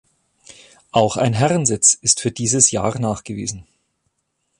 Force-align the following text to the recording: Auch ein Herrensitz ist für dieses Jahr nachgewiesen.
Auch 0.89 1.15
ein 1.15 1.33
Herrensitz 1.33 1.93
ist 1.93 2.21
für 2.21 2.31
dieses 2.31 2.71
Jahr 2.71 2.97
nachgewiesen. 2.97 3.67